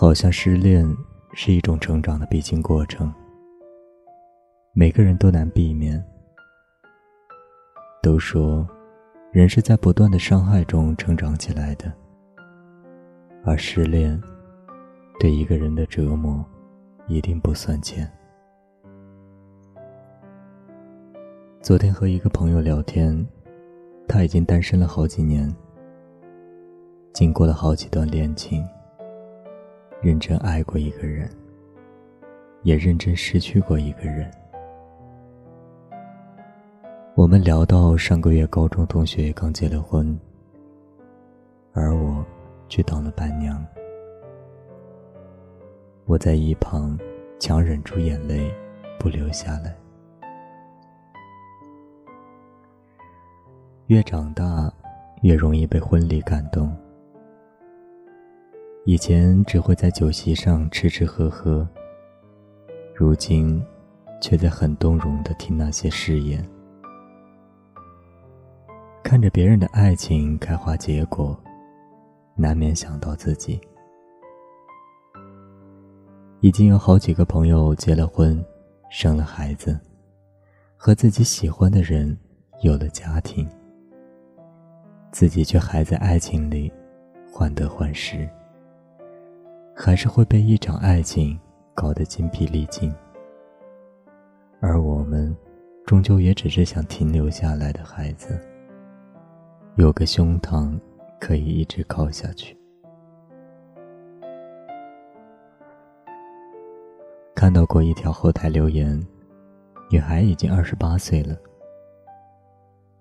[0.00, 0.86] 好像失恋
[1.32, 3.12] 是一种成长的必经过程，
[4.72, 6.00] 每个人都难避免。
[8.00, 8.64] 都说，
[9.32, 11.92] 人是在不断的伤害中成长起来的，
[13.44, 14.22] 而失恋
[15.18, 16.46] 对一个人的折磨
[17.08, 18.08] 一定不算浅。
[21.60, 23.26] 昨天和一个朋友聊天，
[24.06, 25.52] 他已经单身了好几年，
[27.12, 28.64] 经过了好几段恋情，
[30.00, 31.28] 认真爱过一个人，
[32.62, 34.30] 也认真失去过一个人。
[37.16, 40.16] 我们聊到上个月高中同学刚结了婚，
[41.72, 42.24] 而我
[42.68, 43.66] 却当了伴娘。
[46.06, 46.96] 我在一旁
[47.40, 48.54] 强忍住眼泪，
[49.00, 49.76] 不流下来。
[53.88, 54.72] 越长大，
[55.22, 56.72] 越容易被婚礼感动。
[58.88, 61.68] 以前只会在酒席上吃吃喝喝，
[62.94, 63.62] 如今
[64.18, 66.42] 却在很动容的听那些誓言。
[69.04, 71.38] 看着别人的爱情开花结果，
[72.34, 73.60] 难免想到自己。
[76.40, 78.42] 已经有好几个朋友结了婚，
[78.88, 79.78] 生了孩子，
[80.78, 82.18] 和自己喜欢的人
[82.62, 83.46] 有了家庭，
[85.12, 86.72] 自己却还在爱情里
[87.30, 88.26] 患得患失，
[89.80, 91.38] 还是会被一场爱情
[91.72, 92.92] 搞得筋疲力尽。
[94.60, 95.34] 而我们，
[95.86, 98.36] 终究也只是想停留下来的孩子。
[99.76, 100.76] 有个胸膛
[101.20, 102.58] 可以一直靠下去。
[107.36, 109.00] 看到过一条后台留言，
[109.92, 111.36] 女孩已经二十八岁了，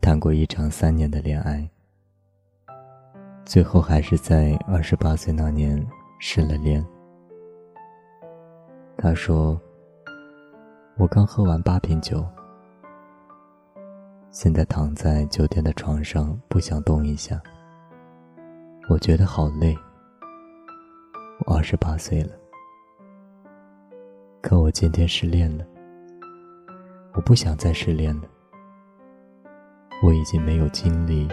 [0.00, 1.68] 谈过一场三年的恋爱，
[3.44, 5.84] 最后还是在二十八岁那年
[6.22, 6.86] 失了恋。
[8.98, 9.58] 他说
[10.98, 12.22] ：“我刚喝完八瓶酒。”
[14.30, 17.40] 现在躺在酒店的床上，不想动一下。
[18.90, 19.74] 我觉得好累。
[21.46, 22.32] 我二十八岁了，
[24.42, 25.64] 可我今天失恋了。
[27.14, 28.28] 我不想再失恋了。
[30.02, 31.26] 我已经没有精力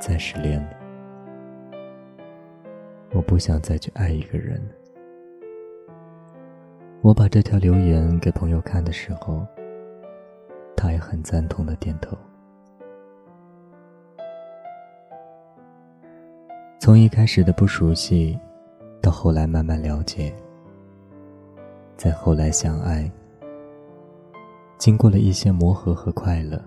[0.00, 0.81] 再失恋了。
[3.14, 4.60] 我不想再去爱一个人。
[7.02, 9.46] 我把这条留言给朋友看的时候，
[10.76, 12.16] 他也很赞同的点头。
[16.78, 18.38] 从一开始的不熟悉，
[19.00, 20.34] 到后来慢慢了解，
[21.96, 23.10] 再后来相爱，
[24.78, 26.60] 经过了一些磨合和快乐，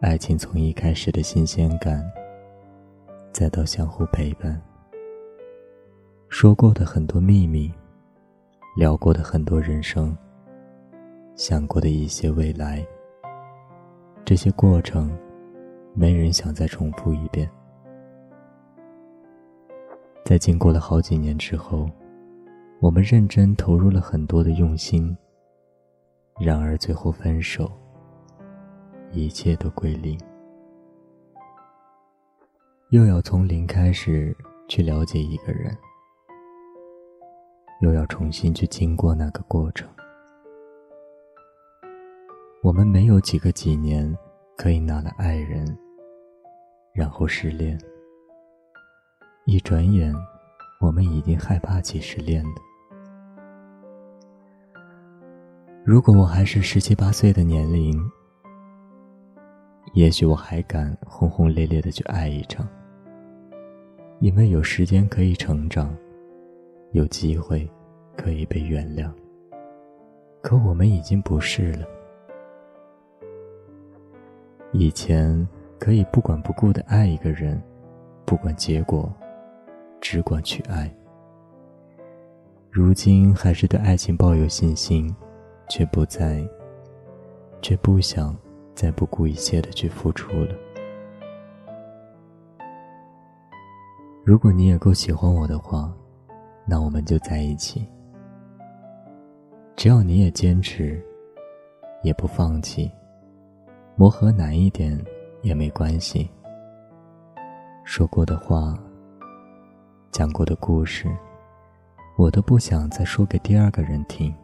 [0.00, 2.04] 爱情从一开始的新鲜感，
[3.32, 4.60] 再到相互陪伴，
[6.30, 7.70] 说过的很多秘密，
[8.76, 10.16] 聊过的很多人生，
[11.34, 12.86] 想过的一些未来，
[14.24, 15.10] 这些过程，
[15.92, 17.50] 没人想再重复一遍。
[20.24, 21.90] 在经过了好几年之后，
[22.78, 25.14] 我们认真投入了很多的用心。
[26.38, 27.70] 然而最后分手，
[29.10, 30.18] 一切都归零，
[32.90, 34.34] 又要从零开始
[34.68, 35.76] 去了解一个人，
[37.80, 39.88] 又要重新去经过那个过程。
[42.62, 44.16] 我们没有几个几年
[44.56, 45.66] 可以拿了爱人，
[46.92, 47.78] 然后失恋。
[49.46, 50.14] 一转眼，
[50.80, 52.50] 我们已经害怕起失恋了。
[55.82, 57.98] 如果我还是十七八岁的年龄，
[59.94, 62.68] 也许我还敢轰轰烈烈的去爱一场，
[64.20, 65.96] 因为有时间可以成长，
[66.92, 67.68] 有机会
[68.16, 69.10] 可以被原谅。
[70.42, 71.86] 可我们已经不是了。
[74.72, 75.46] 以前
[75.78, 77.60] 可以不管不顾的爱一个人，
[78.24, 79.12] 不管结果。
[80.02, 80.90] 只管去爱。
[82.70, 85.14] 如今还是对爱情抱有信心，
[85.68, 86.42] 却不再，
[87.60, 88.34] 却不想
[88.74, 90.54] 再不顾一切的去付出了。
[94.24, 95.94] 如果你也够喜欢我的话，
[96.70, 97.84] 那我们就在一起。
[99.74, 101.04] 只要你也坚持，
[102.04, 102.88] 也不放弃，
[103.96, 104.96] 磨合难一点
[105.42, 106.30] 也没关系。
[107.82, 108.78] 说过的话。
[110.12, 111.08] 讲过的故事，
[112.16, 114.34] 我都不想再说给第二个人听。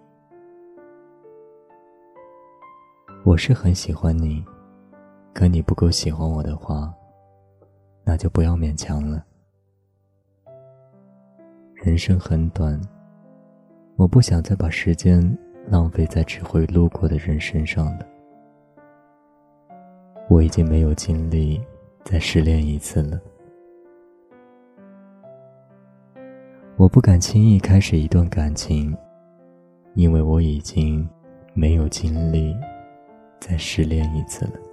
[3.24, 4.44] 我是很喜欢你，
[5.34, 6.92] 可你不够喜欢我的话，
[8.04, 9.24] 那就不要勉强了。
[11.86, 12.80] 人生很短，
[13.94, 15.22] 我不想再把时间
[15.68, 18.00] 浪费在只会路过的人身上了。
[20.28, 21.62] 我已经没有精力
[22.02, 23.20] 再失恋一次了。
[26.76, 28.92] 我不敢轻易开始一段感情，
[29.94, 31.08] 因为我已经
[31.54, 32.52] 没有精力
[33.38, 34.65] 再失恋一次了。